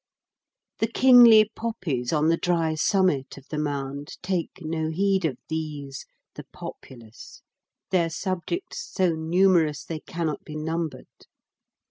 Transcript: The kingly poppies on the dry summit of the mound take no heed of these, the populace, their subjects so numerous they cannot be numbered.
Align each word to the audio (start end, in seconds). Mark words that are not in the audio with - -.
The 0.79 0.87
kingly 0.87 1.51
poppies 1.55 2.11
on 2.11 2.29
the 2.29 2.35
dry 2.35 2.73
summit 2.73 3.37
of 3.37 3.45
the 3.49 3.59
mound 3.59 4.15
take 4.23 4.49
no 4.61 4.89
heed 4.89 5.25
of 5.25 5.37
these, 5.47 6.07
the 6.33 6.45
populace, 6.45 7.43
their 7.91 8.09
subjects 8.09 8.79
so 8.83 9.11
numerous 9.13 9.83
they 9.83 9.99
cannot 9.99 10.43
be 10.43 10.55
numbered. 10.55 11.27